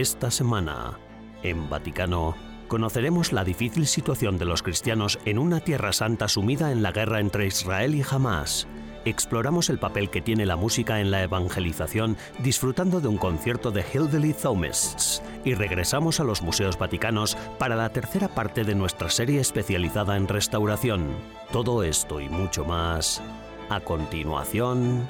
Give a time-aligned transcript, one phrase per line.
[0.00, 0.98] Esta semana,
[1.42, 2.34] en Vaticano,
[2.68, 7.20] conoceremos la difícil situación de los cristianos en una tierra santa sumida en la guerra
[7.20, 8.66] entre Israel y Hamas.
[9.04, 13.84] Exploramos el papel que tiene la música en la evangelización disfrutando de un concierto de
[13.92, 19.38] Hillbilly Thomists y regresamos a los museos vaticanos para la tercera parte de nuestra serie
[19.38, 21.14] especializada en restauración.
[21.52, 23.20] Todo esto y mucho más
[23.68, 25.06] a continuación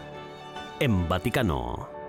[0.80, 2.00] en Vaticano.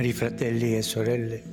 [0.00, 1.44] Cari fratelli e sorelle,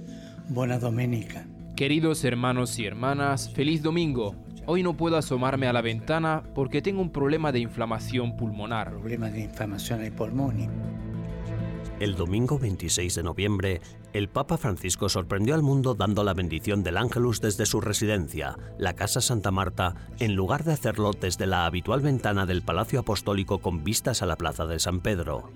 [0.47, 1.45] buona domenica.
[1.75, 4.37] Queridos hermanos y hermanas, feliz domingo.
[4.65, 8.91] Hoy no puedo asomarme a la ventana porque tengo un problema de inflamación pulmonar.
[8.91, 10.69] Problema di infiammazione ai polmoni.
[11.99, 13.81] El domingo 26 de noviembre,
[14.13, 18.93] el Papa Francisco sorprendió al mundo dando la bendición del Ángelus desde su residencia, la
[18.93, 23.83] Casa Santa Marta, en lugar de hacerlo desde la habitual ventana del Palacio Apostólico con
[23.83, 25.51] vistas a la Plaza de San Pedro.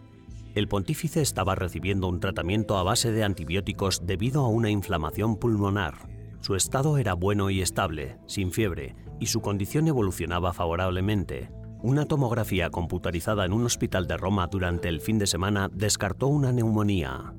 [0.53, 6.09] El pontífice estaba recibiendo un tratamiento a base de antibióticos debido a una inflamación pulmonar.
[6.41, 11.49] Su estado era bueno y estable, sin fiebre, y su condición evolucionaba favorablemente.
[11.81, 16.51] Una tomografía computarizada en un hospital de Roma durante el fin de semana descartó una
[16.51, 17.33] neumonía.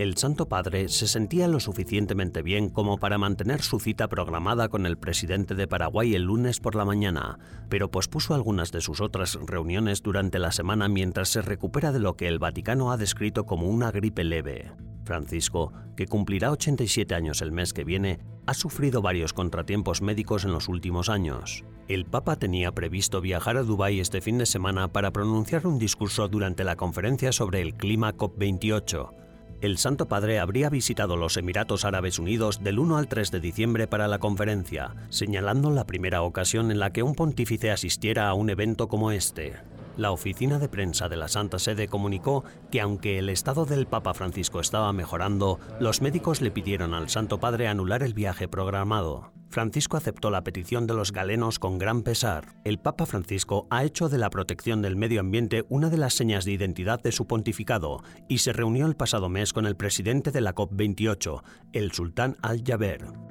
[0.00, 4.86] El Santo Padre se sentía lo suficientemente bien como para mantener su cita programada con
[4.86, 9.34] el presidente de Paraguay el lunes por la mañana, pero pospuso algunas de sus otras
[9.34, 13.66] reuniones durante la semana mientras se recupera de lo que el Vaticano ha descrito como
[13.66, 14.72] una gripe leve.
[15.04, 20.52] Francisco, que cumplirá 87 años el mes que viene, ha sufrido varios contratiempos médicos en
[20.52, 21.62] los últimos años.
[21.88, 26.26] El Papa tenía previsto viajar a Dubái este fin de semana para pronunciar un discurso
[26.26, 29.20] durante la conferencia sobre el clima COP28.
[29.60, 33.86] El Santo Padre habría visitado los Emiratos Árabes Unidos del 1 al 3 de diciembre
[33.86, 38.48] para la conferencia, señalando la primera ocasión en la que un pontífice asistiera a un
[38.48, 39.56] evento como este.
[39.98, 44.14] La oficina de prensa de la Santa Sede comunicó que aunque el estado del Papa
[44.14, 49.30] Francisco estaba mejorando, los médicos le pidieron al Santo Padre anular el viaje programado.
[49.50, 52.54] Francisco aceptó la petición de los galenos con gran pesar.
[52.64, 56.44] El Papa Francisco ha hecho de la protección del medio ambiente una de las señas
[56.44, 60.40] de identidad de su pontificado y se reunió el pasado mes con el presidente de
[60.40, 63.29] la COP28, el sultán Al-Jaber.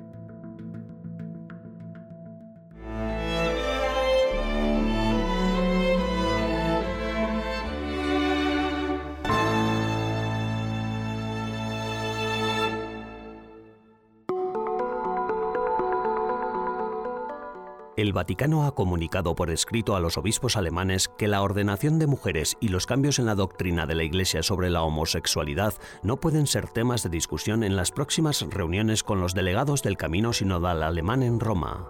[17.99, 22.55] El Vaticano ha comunicado por escrito a los obispos alemanes que la ordenación de mujeres
[22.61, 26.69] y los cambios en la doctrina de la Iglesia sobre la homosexualidad no pueden ser
[26.69, 31.41] temas de discusión en las próximas reuniones con los delegados del Camino Sinodal Alemán en
[31.41, 31.89] Roma.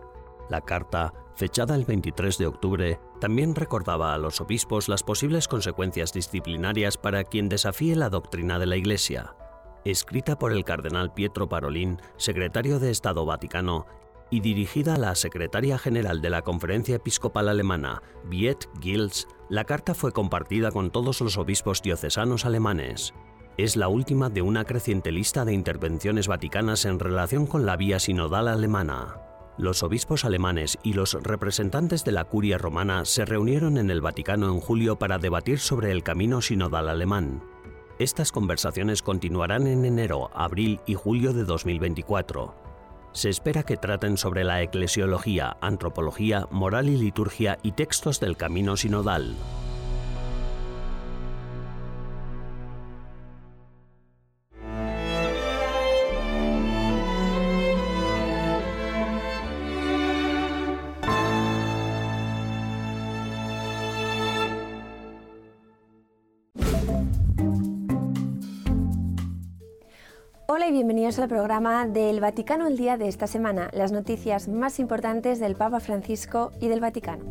[0.49, 6.11] La carta, fechada el 23 de octubre, también recordaba a los obispos las posibles consecuencias
[6.11, 9.35] disciplinarias para quien desafíe la doctrina de la Iglesia.
[9.85, 13.85] Escrita por el cardenal Pietro Parolin, secretario de Estado Vaticano,
[14.29, 19.93] y dirigida a la secretaria general de la Conferencia Episcopal Alemana, Viet Gils, la carta
[19.93, 23.13] fue compartida con todos los obispos diocesanos alemanes.
[23.57, 27.99] Es la última de una creciente lista de intervenciones vaticanas en relación con la vía
[27.99, 29.17] sinodal alemana.
[29.57, 34.47] Los obispos alemanes y los representantes de la curia romana se reunieron en el Vaticano
[34.53, 37.43] en julio para debatir sobre el camino sinodal alemán.
[37.97, 42.68] Estas conversaciones continuarán en enero, abril y julio de 2024
[43.13, 48.77] se espera que traten sobre la eclesiología, antropología, moral y liturgia y textos del camino
[48.77, 49.35] sinodal.
[71.23, 75.81] Al programa del Vaticano el día de esta semana, las noticias más importantes del Papa
[75.81, 77.25] Francisco y del Vaticano.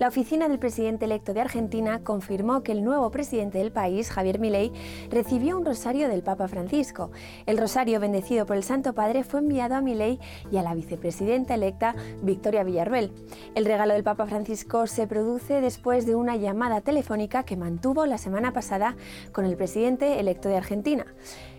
[0.00, 4.40] La oficina del presidente electo de Argentina confirmó que el nuevo presidente del país, Javier
[4.40, 4.72] Milei,
[5.08, 7.12] recibió un rosario del Papa Francisco.
[7.46, 10.18] El rosario bendecido por el Santo Padre fue enviado a Milei
[10.50, 13.12] y a la vicepresidenta electa Victoria Villarruel.
[13.54, 18.18] El regalo del Papa Francisco se produce después de una llamada telefónica que mantuvo la
[18.18, 18.96] semana pasada
[19.30, 21.06] con el presidente electo de Argentina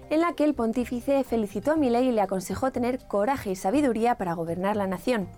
[0.09, 4.15] en la que el pontífice felicitó a Milei y le aconsejó tener coraje y sabiduría
[4.15, 5.29] para gobernar la nación.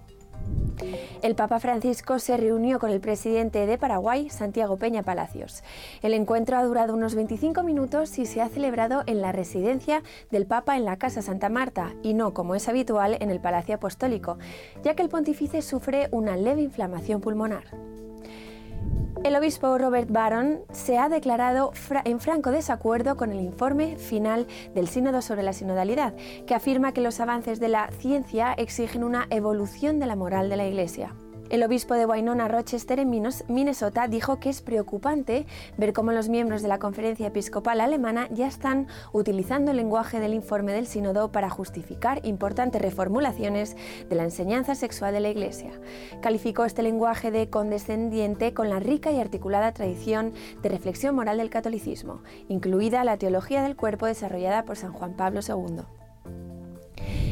[1.22, 5.64] El Papa Francisco se reunió con el presidente de Paraguay, Santiago Peña Palacios.
[6.02, 10.46] El encuentro ha durado unos 25 minutos y se ha celebrado en la residencia del
[10.46, 14.38] Papa en la Casa Santa Marta y no, como es habitual, en el Palacio Apostólico,
[14.84, 17.96] ya que el pontífice sufre una leve inflamación pulmonar.
[19.24, 21.74] El obispo Robert Barron se ha declarado
[22.06, 27.01] en franco desacuerdo con el informe final del Sínodo sobre la sinodalidad, que afirma que
[27.01, 31.13] los avances de la ciencia exigen una evolución de la moral de la Iglesia.
[31.49, 33.09] El obispo de Wynona Rochester en
[33.47, 35.45] Minnesota dijo que es preocupante
[35.77, 40.33] ver cómo los miembros de la Conferencia Episcopal Alemana ya están utilizando el lenguaje del
[40.33, 43.77] informe del sínodo para justificar importantes reformulaciones
[44.09, 45.71] de la enseñanza sexual de la Iglesia.
[46.21, 51.49] Calificó este lenguaje de condescendiente con la rica y articulada tradición de reflexión moral del
[51.49, 55.96] catolicismo, incluida la teología del cuerpo desarrollada por San Juan Pablo II.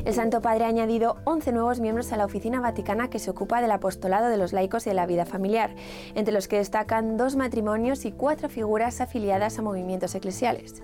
[0.06, 3.60] El Santo Padre ha añadido 11 nuevos miembros a la Oficina Vaticana que se ocupa
[3.60, 5.74] del apostolado de los laicos y de la vida familiar,
[6.14, 10.84] entre los que destacan dos matrimonios y cuatro figuras afiliadas a movimientos eclesiales.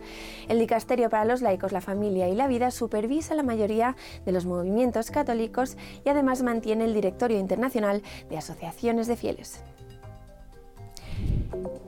[0.49, 3.95] El Dicasterio para los laicos, la familia y la vida supervisa la mayoría
[4.25, 9.63] de los movimientos católicos y además mantiene el Directorio Internacional de Asociaciones de Fieles.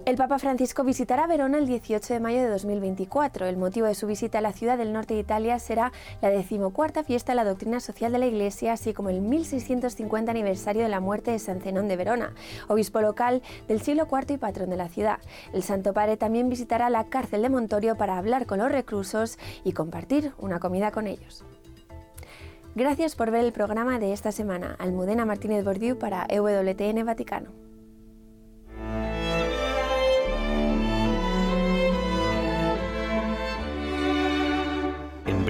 [0.06, 3.46] El Papa Francisco visitará Verona el 18 de mayo de 2024.
[3.46, 7.06] El motivo de su visita a la ciudad del norte de Italia será la decimocuarta
[7.06, 11.00] fiesta de la doctrina social de la Iglesia, así como el 1650 aniversario de la
[11.00, 12.34] muerte de San Zenón de Verona,
[12.68, 15.20] obispo local del siglo IV y patrón de la ciudad.
[15.54, 19.72] El Santo Padre también visitará la cárcel de Montorio para hablar con los reclusos y
[19.72, 21.46] compartir una comida con ellos.
[22.76, 24.76] Gracias por ver el programa de esta semana.
[24.80, 27.73] Almudena Martínez Bordiú para EWTN Vaticano.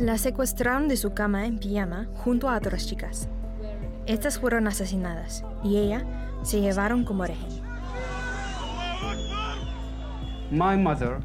[0.00, 3.28] La secuestraron de su cama en pijama junto a otras chicas.
[4.06, 6.04] Estas fueron asesinadas y ella
[6.42, 7.62] se llevaron como rehén.
[10.50, 11.20] My mother,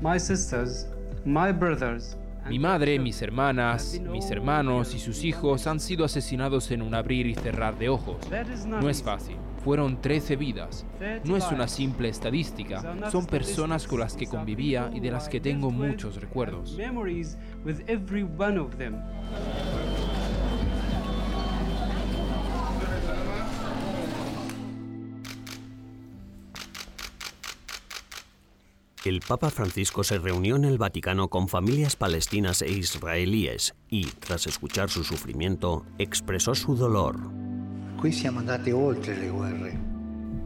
[0.00, 0.86] my sisters,
[1.24, 2.16] my brothers
[2.48, 7.26] mi madre, mis hermanas, mis hermanos y sus hijos han sido asesinados en un abrir
[7.26, 8.16] y cerrar de ojos.
[8.66, 9.36] No es fácil.
[9.64, 10.84] Fueron 13 vidas.
[11.24, 13.10] No es una simple estadística.
[13.10, 16.76] Son personas con las que convivía y de las que tengo muchos recuerdos.
[29.04, 34.46] El Papa Francisco se reunió en el Vaticano con familias palestinas e israelíes y, tras
[34.46, 37.51] escuchar su sufrimiento, expresó su dolor.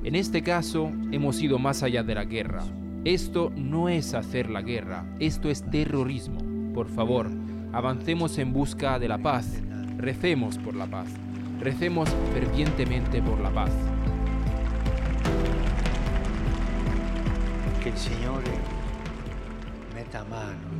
[0.04, 2.62] En este caso, hemos ido más allá de la guerra.
[3.04, 6.38] Esto no es hacer la guerra, esto es terrorismo.
[6.74, 7.30] Por favor,
[7.72, 9.62] avancemos en busca de la paz,
[9.96, 11.08] recemos por la paz,
[11.58, 13.70] recemos fervientemente por la paz.
[17.82, 18.42] Que el Señor
[19.94, 20.75] meta mano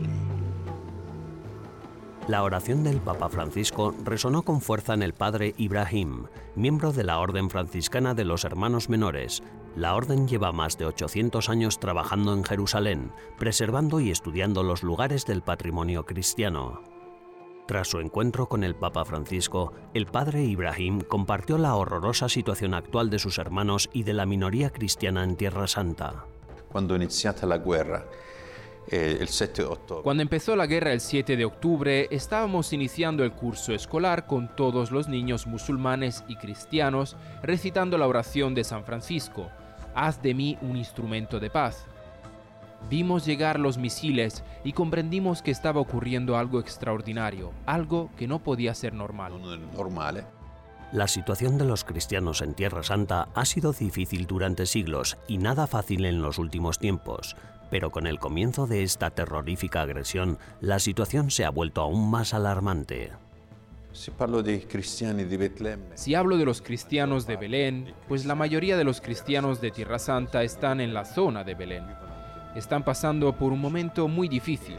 [2.29, 7.19] La oración del Papa Francisco resonó con fuerza en el padre Ibrahim, miembro de la
[7.21, 9.43] Orden Franciscana de los Hermanos Menores.
[9.77, 15.25] La orden lleva más de 800 años trabajando en Jerusalén, preservando y estudiando los lugares
[15.25, 16.83] del patrimonio cristiano.
[17.67, 23.11] Tras su encuentro con el Papa Francisco, el padre Ibrahim compartió la horrorosa situación actual
[23.11, 26.27] de sus hermanos y de la minoría cristiana en Tierra Santa
[26.77, 26.95] cuando
[27.47, 28.05] la guerra.
[28.89, 30.03] Eh, el 7 de octubre.
[30.05, 34.93] Cuando empezó la guerra el 7 de octubre, estábamos iniciando el curso escolar con todos
[34.93, 39.51] los niños musulmanes y cristianos recitando la oración de San Francisco,
[39.97, 41.87] Haz de mí un instrumento de paz.
[42.91, 48.75] Vimos llegar los misiles y comprendimos que estaba ocurriendo algo extraordinario, algo que no podía
[48.75, 49.33] ser normal.
[49.75, 50.27] Normal.
[50.93, 55.67] La situación de los cristianos en Tierra Santa ha sido difícil durante siglos y nada
[55.67, 57.37] fácil en los últimos tiempos,
[57.71, 62.35] pero con el comienzo de esta terrorífica agresión, la situación se ha vuelto aún más
[62.35, 63.13] alarmante.
[63.93, 64.11] Si
[66.15, 70.43] hablo de los cristianos de Belén, pues la mayoría de los cristianos de Tierra Santa
[70.43, 71.85] están en la zona de Belén.
[72.55, 74.77] Están pasando por un momento muy difícil.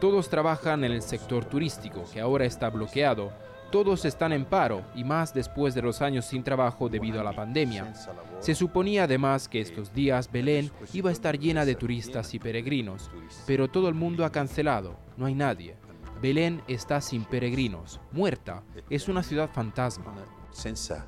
[0.00, 3.32] Todos trabajan en el sector turístico, que ahora está bloqueado,
[3.70, 7.32] Todos están en paro y más después de los años sin trabajo debido a la
[7.32, 7.92] pandemia.
[8.38, 13.10] Se suponía además que estos días Belén iba a estar llena de turistas y peregrinos,
[13.46, 15.76] pero todo el mundo ha cancelado, no hay nadie.
[16.22, 20.14] Belén está sin peregrinos, muerta, es una ciudad fantasma.
[20.50, 21.06] Senza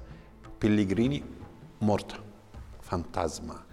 [0.59, 1.23] pellegrini,
[1.81, 2.17] morta,
[2.81, 3.65] fantasma.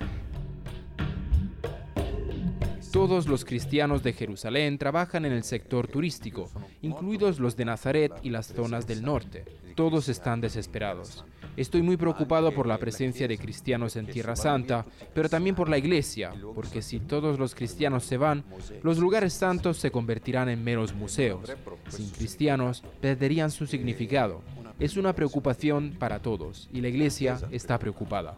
[2.95, 6.49] Todos los cristianos de Jerusalén trabajan en el sector turístico,
[6.81, 9.43] incluidos los de Nazaret y las zonas del norte.
[9.75, 11.25] Todos están desesperados.
[11.57, 15.77] Estoy muy preocupado por la presencia de cristianos en Tierra Santa, pero también por la
[15.77, 18.45] iglesia, porque si todos los cristianos se van,
[18.81, 21.51] los lugares santos se convertirán en meros museos.
[21.89, 24.41] Sin cristianos, perderían su significado.
[24.79, 28.37] Es una preocupación para todos y la iglesia está preocupada.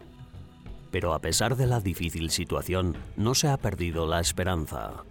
[0.90, 5.04] Pero a pesar de la difícil situación, no se ha perdido la esperanza.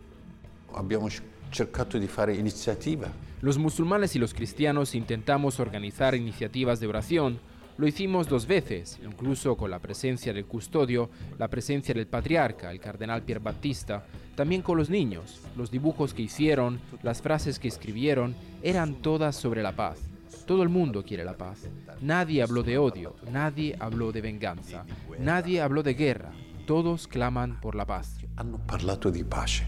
[0.73, 1.07] Abbiamo
[1.51, 3.07] cercato di fare iniziativa.
[3.41, 7.39] Los musulmanes y los cristianos intentamos organizar iniciativas de oración.
[7.77, 12.79] Lo hicimos dos veces, incluso con la presencia del custodio, la presencia del patriarca, el
[12.79, 14.03] cardenal Pier Battista,
[14.35, 15.41] también con los niños.
[15.55, 19.99] Los dibujos que hicieron, las frases que escribieron, eran todas sobre la paz.
[20.47, 21.69] Todo el mundo quiere la paz.
[21.99, 24.85] Nadie habló de odio, nadie habló de venganza,
[25.19, 26.31] nadie habló de guerra.
[26.65, 28.17] Todos claman por la paz.
[28.37, 29.65] Hanno parlato di pace.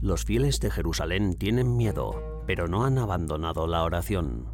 [0.00, 4.46] Los fieles de Jerusalén tienen miedo, pero no han abandonado la oración.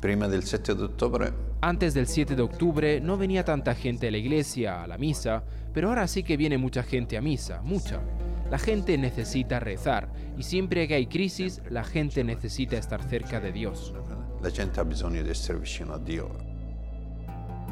[0.00, 4.10] Prima del 7 de ottobre Antes del 7 de octubre no venía tanta gente a
[4.10, 5.44] la iglesia, a la misa,
[5.74, 8.00] pero ahora sí que viene mucha gente a misa, mucha.
[8.54, 13.50] La gente necesita rezar y siempre que hay crisis, la gente necesita estar cerca de
[13.50, 13.92] Dios.
[14.40, 16.30] la gente ha bisogno di essere vicino a Dio.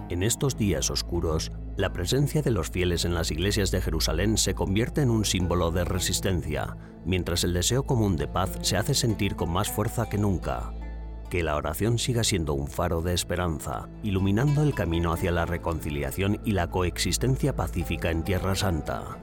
[0.08, 4.54] En estos días oscuros, la presencia de los fieles en las iglesias de Jerusalén se
[4.54, 9.36] convierte en un símbolo de resistencia, mientras el deseo común de paz se hace sentir
[9.36, 10.74] con más fuerza que nunca.
[11.30, 16.40] Que la oración siga siendo un faro de esperanza, iluminando el camino hacia la reconciliación
[16.44, 19.16] y la coexistencia pacífica en Tierra Santa.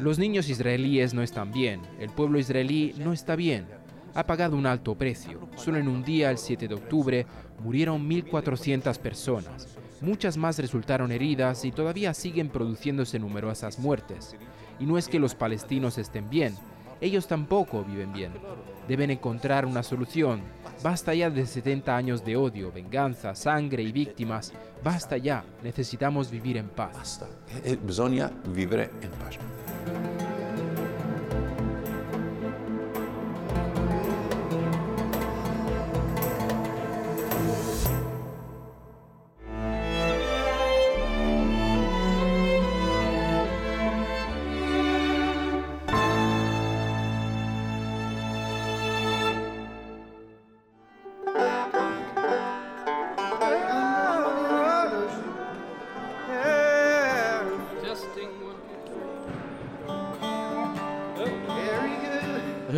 [0.00, 3.66] Los niños israelíes no están bien, el pueblo israelí no está bien.
[4.14, 5.48] Ha pagado un alto precio.
[5.56, 7.26] Solo en un día, el 7 de octubre,
[7.62, 9.68] murieron 1.400 personas.
[10.00, 14.36] Muchas más resultaron heridas y todavía siguen produciéndose numerosas muertes.
[14.80, 16.54] Y no es que los palestinos estén bien,
[17.00, 18.32] ellos tampoco viven bien.
[18.86, 20.40] Deben encontrar una solución.
[20.82, 24.52] Basta ya de 70 años de odio, venganza, sangre y víctimas.
[24.82, 25.44] Basta ya.
[25.62, 27.24] Necesitamos vivir en paz.
[27.64, 30.17] e bisogna vivere in pace.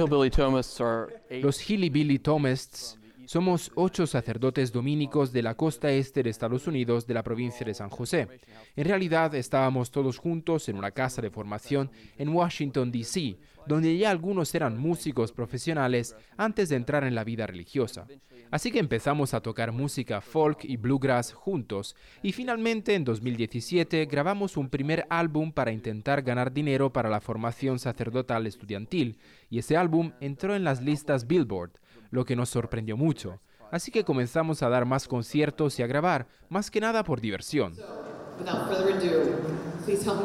[0.01, 2.97] Hillbilly Thomists are Los Hillybilly Thomists
[3.31, 7.75] somos ocho sacerdotes dominicos de la costa este de Estados Unidos de la provincia de
[7.75, 8.27] San José.
[8.75, 13.37] En realidad estábamos todos juntos en una casa de formación en Washington, D.C.,
[13.69, 18.09] donde ya algunos eran músicos profesionales antes de entrar en la vida religiosa.
[18.51, 21.95] Así que empezamos a tocar música folk y bluegrass juntos
[22.25, 27.79] y finalmente en 2017 grabamos un primer álbum para intentar ganar dinero para la formación
[27.79, 29.19] sacerdotal estudiantil
[29.51, 31.71] y ese álbum entró en las listas Billboard,
[32.11, 33.41] lo que nos sorprendió mucho.
[33.71, 37.75] Así que comenzamos a dar más conciertos y a grabar, más que nada por diversión.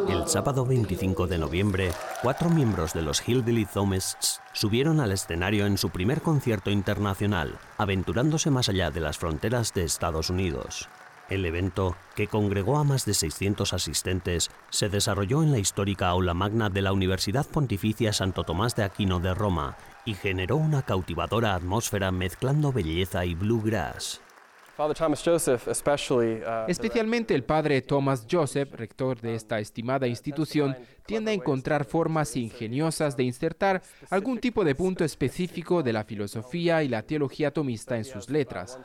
[0.10, 5.78] El sábado 25 de noviembre, cuatro miembros de los Hillbilly Thomists subieron al escenario en
[5.78, 10.90] su primer concierto internacional, aventurándose más allá de las fronteras de Estados Unidos.
[11.30, 16.36] El evento, que congregó a más de 600 asistentes, se desarrolló en la histórica aula
[16.36, 21.56] magna de la Universidad Pontificia Santo Tomás de Aquino de Roma y generó una cautivadora
[21.56, 24.22] atmósfera mezclando belleza y bluegrass.
[26.68, 33.16] Especialmente el padre Thomas Joseph, rector de esta estimada institución, tiende a encontrar formas ingeniosas
[33.16, 38.04] de insertar algún tipo de punto específico de la filosofía y la teología tomista en
[38.04, 38.78] sus letras.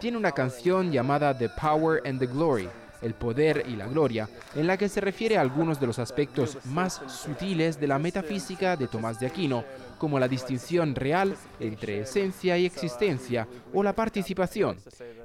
[0.00, 2.68] Tiene una canción llamada The Power and the Glory,
[3.02, 6.58] el poder y la gloria, en la que se refiere a algunos de los aspectos
[6.64, 9.64] más sutiles de la metafísica de Tomás de Aquino,
[9.98, 14.76] como la distinción real entre esencia y existencia o la participación.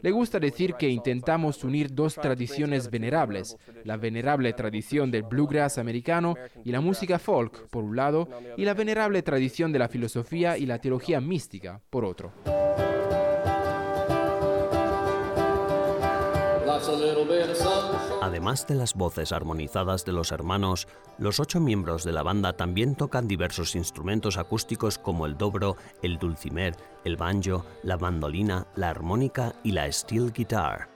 [0.02, 6.36] Le gusta decir que intentamos unir dos tradiciones venerables, la venerable tradición del bluegrass americano
[6.64, 10.66] y la música folk, por un lado, y la venerable tradición de la filosofía y
[10.66, 12.32] la teología mística, por otro.
[18.22, 20.88] Además de las voces armonizadas de los hermanos,
[21.18, 26.18] los ocho miembros de la banda también tocan diversos instrumentos acústicos como el dobro, el
[26.18, 30.90] dulcimer, el banjo, la mandolina, la armónica y la steel guitar.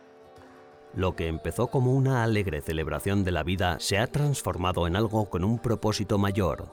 [0.95, 5.29] Lo que empezó como una alegre celebración de la vida se ha transformado en algo
[5.29, 6.69] con un propósito mayor.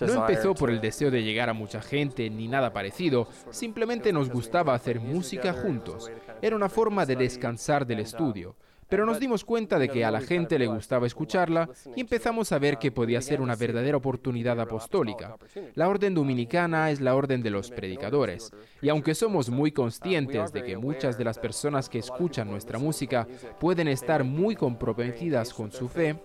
[0.00, 4.30] No empezó por el deseo de llegar a mucha gente ni nada parecido, simplemente nos
[4.30, 6.10] gustaba hacer música juntos.
[6.42, 8.56] Era una forma de descansar del estudio.
[8.90, 12.58] Pero nos dimos cuenta de que a la gente le gustaba escucharla y empezamos a
[12.58, 15.36] ver que podía ser una verdadera oportunidad apostólica.
[15.74, 18.50] La orden dominicana es la orden de los predicadores.
[18.82, 23.28] Y aunque somos muy conscientes de que muchas de las personas que escuchan nuestra música
[23.60, 26.16] pueden estar muy comprometidas con su fe,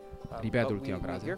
[0.41, 1.35] Ripeto última frase.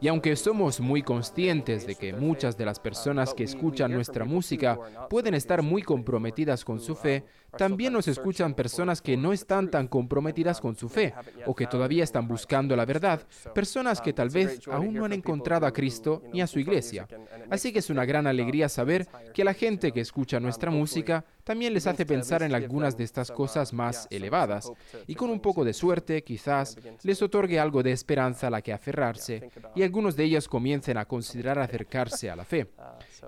[0.00, 4.78] Y aunque somos muy conscientes de que muchas de las personas que escuchan nuestra música
[5.08, 7.24] pueden estar muy comprometidas con su fe,
[7.58, 11.12] también nos escuchan personas que no están tan comprometidas con su fe
[11.44, 13.20] o que todavía están buscando la verdad,
[13.54, 17.06] personas que tal vez aún no han encontrado a Cristo ni a su iglesia.
[17.50, 21.74] Así que es una gran alegría saber que la gente que escucha nuestra música también
[21.74, 24.70] les hace pensar en algunas de estas cosas más elevadas
[25.06, 28.72] y con un poco de suerte quizás les otorgue algo de esperanza a la que
[28.72, 32.68] aferrarse y algunos de ellos comiencen a considerar acercarse a la fe.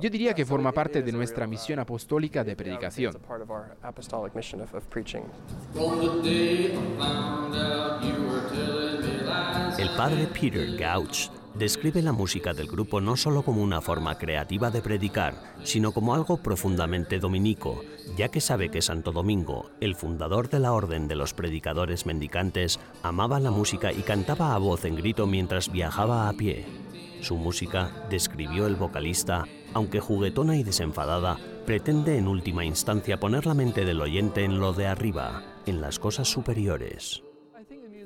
[0.00, 3.18] Yo diría que forma parte de nuestra misión apostólica de predicación.
[9.78, 14.70] El padre Peter Gauch describe la música del grupo no solo como una forma creativa
[14.70, 15.34] de predicar,
[15.64, 17.82] sino como algo profundamente dominico,
[18.16, 22.78] ya que sabe que Santo Domingo, el fundador de la Orden de los Predicadores Mendicantes,
[23.02, 26.66] amaba la música y cantaba a voz en grito mientras viajaba a pie.
[27.20, 31.38] Su música, describió el vocalista, aunque juguetona y desenfadada,
[31.70, 36.00] pretende en última instancia poner la mente del oyente en lo de arriba, en las
[36.00, 37.22] cosas superiores.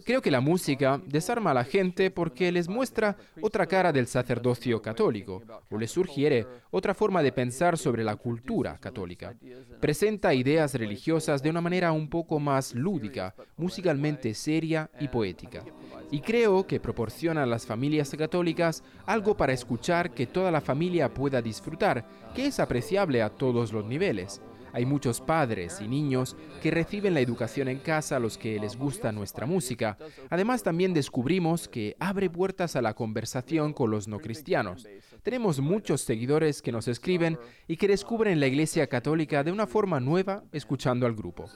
[0.05, 4.83] Creo que la música desarma a la gente porque les muestra otra cara del sacerdocio
[4.83, 9.35] católico o les sugiere otra forma de pensar sobre la cultura católica.
[9.81, 15.65] Presenta ideas religiosas de una manera un poco más lúdica, musicalmente seria y poética.
[16.11, 21.13] Y creo que proporciona a las familias católicas algo para escuchar que toda la familia
[21.15, 24.43] pueda disfrutar, que es apreciable a todos los niveles.
[24.75, 28.77] Hay muchos padres y niños que reciben la educación en casa a los que les
[28.77, 29.97] gusta nuestra música.
[30.31, 34.87] Además, también descubrimos que abre puertas a la conversación con los no cristianos.
[35.23, 40.01] Tenemos muchos seguidores que nos escriben y que descubren la Iglesia Católica de una forma
[40.01, 41.49] nueva escuchando al grupo.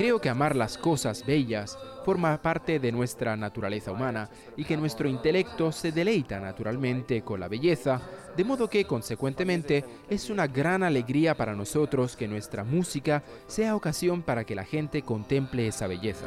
[0.00, 5.06] Creo que amar las cosas bellas forma parte de nuestra naturaleza humana y que nuestro
[5.06, 8.00] intelecto se deleita naturalmente con la belleza,
[8.34, 14.22] de modo que consecuentemente es una gran alegría para nosotros que nuestra música sea ocasión
[14.22, 16.24] para que la gente contemple esa belleza.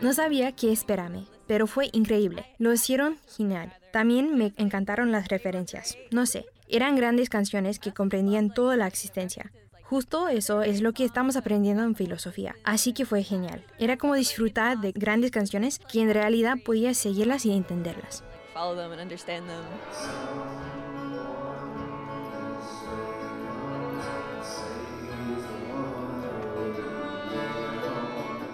[0.00, 2.46] No sabía qué esperarme, pero fue increíble.
[2.58, 3.72] Lo hicieron genial.
[3.92, 5.96] También me encantaron las referencias.
[6.10, 9.52] No sé, eran grandes canciones que comprendían toda la existencia.
[9.84, 12.56] Justo eso es lo que estamos aprendiendo en filosofía.
[12.64, 13.64] Así que fue genial.
[13.78, 18.24] Era como disfrutar de grandes canciones que en realidad podías seguirlas y entenderlas.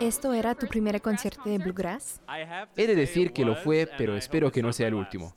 [0.01, 2.23] ¿Esto era tu primer concierto de Bluegrass?
[2.75, 5.35] He de decir que lo fue, pero espero que no sea el último.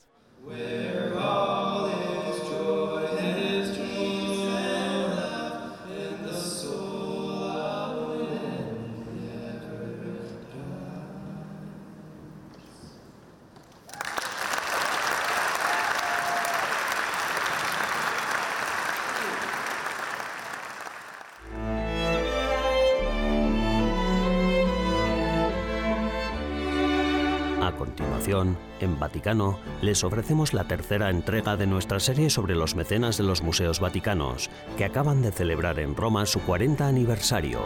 [28.84, 33.42] En Vaticano, les ofrecemos la tercera entrega de nuestra serie sobre los mecenas de los
[33.42, 37.60] museos vaticanos, que acaban de celebrar en Roma su 40 aniversario.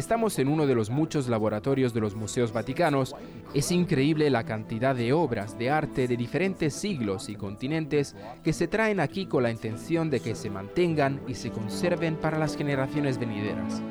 [0.00, 3.14] Estamos en uno de los muchos laboratorios de los museos vaticanos.
[3.52, 8.66] Es increíble la cantidad de obras de arte de diferentes siglos y continentes que se
[8.66, 13.18] traen aquí con la intención de que se mantengan y se conserven para las generaciones
[13.18, 13.82] venideras.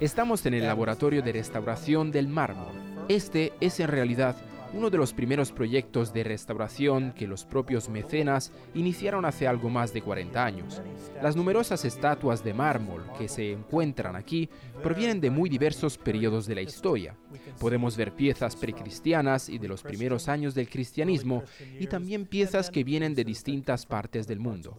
[0.00, 2.72] Estamos en el laboratorio de restauración del mármol.
[3.08, 4.34] Este es en realidad
[4.74, 9.92] uno de los primeros proyectos de restauración que los propios mecenas iniciaron hace algo más
[9.92, 10.82] de 40 años.
[11.22, 14.48] Las numerosas estatuas de mármol que se encuentran aquí
[14.82, 17.16] provienen de muy diversos periodos de la historia.
[17.60, 21.44] Podemos ver piezas precristianas y de los primeros años del cristianismo
[21.78, 24.76] y también piezas que vienen de distintas partes del mundo.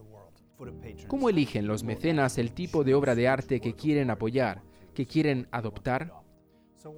[1.08, 4.62] ¿Cómo eligen los mecenas el tipo de obra de arte que quieren apoyar,
[4.94, 6.25] que quieren adoptar?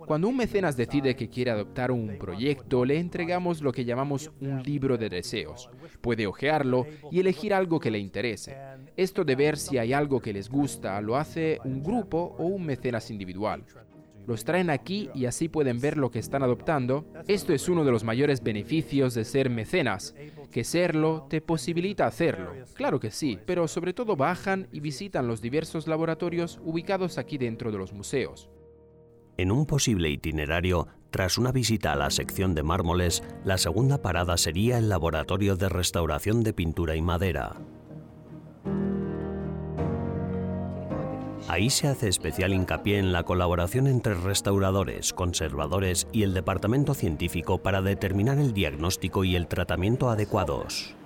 [0.06, 4.62] Cuando un mecenas decide que quiere adoptar un proyecto, le entregamos lo que llamamos un
[4.62, 5.70] libro de deseos.
[6.00, 8.56] Puede hojearlo y elegir algo que le interese.
[8.96, 12.66] Esto de ver si hay algo que les gusta lo hace un grupo o un
[12.66, 13.64] mecenas individual.
[14.26, 17.06] Los traen aquí y así pueden ver lo que están adoptando.
[17.26, 20.14] Esto es uno de los mayores beneficios de ser mecenas,
[20.50, 22.52] que serlo te posibilita hacerlo.
[22.74, 27.72] Claro que sí, pero sobre todo bajan y visitan los diversos laboratorios ubicados aquí dentro
[27.72, 28.50] de los museos.
[29.38, 34.36] En un posible itinerario, tras una visita a la sección de mármoles, la segunda parada
[34.36, 37.54] sería el laboratorio de restauración de pintura y madera.
[41.46, 47.58] Ahí se hace especial hincapié en la colaboración entre restauradores, conservadores y el departamento científico
[47.58, 50.96] para determinar el diagnóstico y el tratamiento adecuados.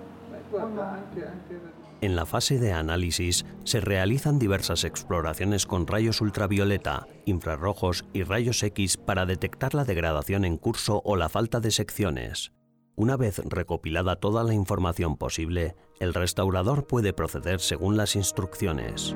[2.03, 8.61] En la fase de análisis se realizan diversas exploraciones con rayos ultravioleta, infrarrojos y rayos
[8.65, 12.51] X para detectar la degradación en curso o la falta de secciones.
[12.97, 19.15] Una vez recopilada toda la información posible, el restaurador puede proceder según las instrucciones.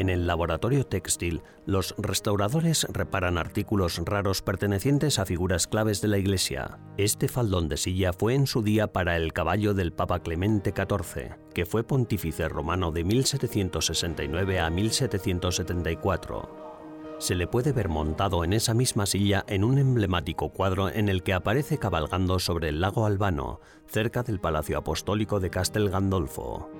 [0.00, 6.16] En el laboratorio textil, los restauradores reparan artículos raros pertenecientes a figuras claves de la
[6.16, 6.78] Iglesia.
[6.96, 11.36] Este faldón de silla fue en su día para el caballo del Papa Clemente XIV,
[11.52, 16.70] que fue pontífice romano de 1769 a 1774
[17.18, 21.22] se le puede ver montado en esa misma silla en un emblemático cuadro en el
[21.22, 26.70] que aparece cabalgando sobre el lago Albano, cerca del Palacio Apostólico de Castel Gandolfo.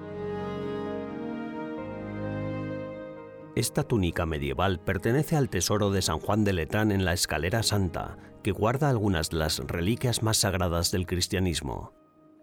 [3.61, 8.17] Esta túnica medieval pertenece al tesoro de San Juan de Letrán en la Escalera Santa,
[8.43, 11.93] que guarda algunas de las reliquias más sagradas del cristianismo.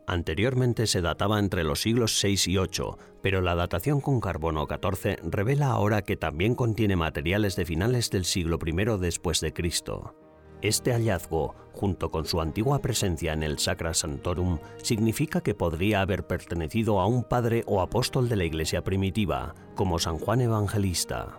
[0.06, 5.18] Anteriormente se databa entre los siglos VI y VIII, pero la datación con carbono 14
[5.24, 10.27] revela ahora que también contiene materiales de finales del siglo I después de Cristo.
[10.62, 16.26] Este hallazgo, junto con su antigua presencia en el Sacra Santorum, significa que podría haber
[16.26, 21.38] pertenecido a un padre o apóstol de la Iglesia primitiva, como San Juan Evangelista.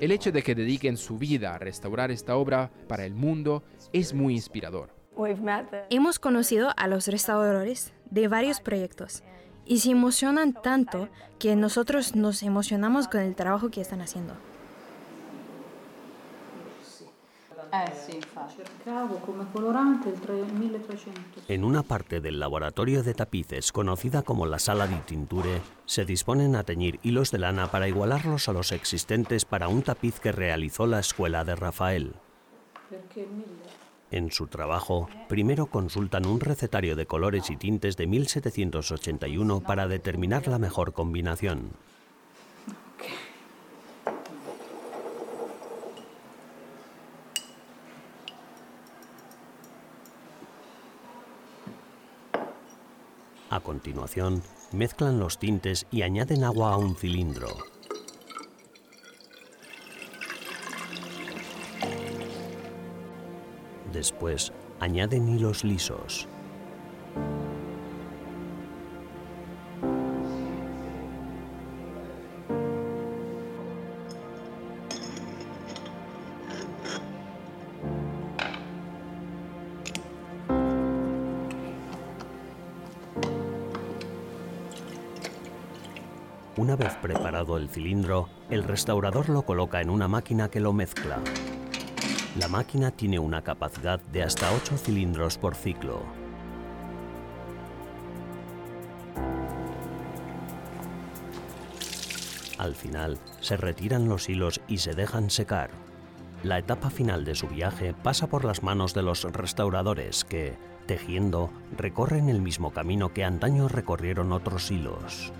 [0.00, 4.14] El hecho de que dediquen su vida a restaurar esta obra para el mundo es
[4.14, 4.90] muy inspirador.
[5.90, 9.22] Hemos conocido a los restauradores de varios proyectos
[9.64, 11.08] y se emocionan tanto
[11.38, 14.34] que nosotros nos emocionamos con el trabajo que están haciendo.
[21.48, 26.54] En una parte del laboratorio de tapices, conocida como la sala di tinture, se disponen
[26.54, 30.86] a teñir hilos de lana para igualarlos a los existentes para un tapiz que realizó
[30.86, 32.14] la escuela de Rafael.
[34.10, 40.46] En su trabajo, primero consultan un recetario de colores y tintes de 1781 para determinar
[40.46, 41.70] la mejor combinación.
[53.52, 57.48] A continuación, mezclan los tintes y añaden agua a un cilindro.
[63.92, 66.26] Después, añaden hilos lisos.
[86.58, 91.18] Una vez preparado el cilindro, el restaurador lo coloca en una máquina que lo mezcla.
[92.38, 96.02] La máquina tiene una capacidad de hasta 8 cilindros por ciclo.
[102.58, 105.70] Al final, se retiran los hilos y se dejan secar.
[106.42, 111.50] La etapa final de su viaje pasa por las manos de los restauradores que, tejiendo,
[111.78, 115.32] recorren el mismo camino que antaño recorrieron otros hilos.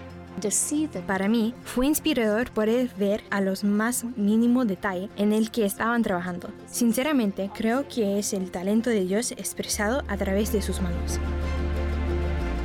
[1.06, 6.02] Para mí fue inspirador poder ver a los más mínimo detalle en el que estaban
[6.02, 6.48] trabajando.
[6.66, 11.20] Sinceramente, creo que es el talento de Dios expresado a través de sus manos.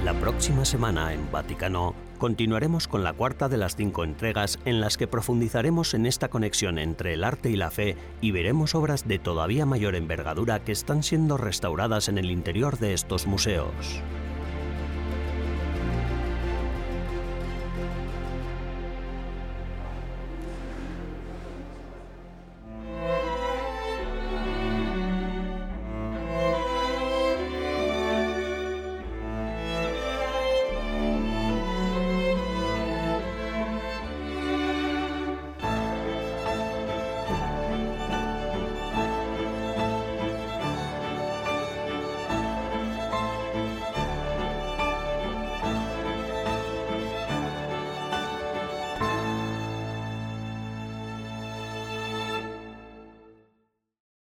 [0.04, 4.98] La próxima semana en Vaticano continuaremos con la cuarta de las cinco entregas en las
[4.98, 9.20] que profundizaremos en esta conexión entre el arte y la fe y veremos obras de
[9.20, 14.02] todavía mayor envergadura que están siendo restauradas en el interior de estos museos.